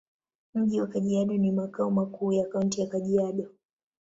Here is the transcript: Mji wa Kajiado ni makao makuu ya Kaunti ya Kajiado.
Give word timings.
Mji 0.55 0.81
wa 0.81 0.87
Kajiado 0.87 1.33
ni 1.33 1.51
makao 1.51 1.91
makuu 1.91 2.31
ya 2.33 2.45
Kaunti 2.45 2.81
ya 2.81 2.87
Kajiado. 2.87 3.49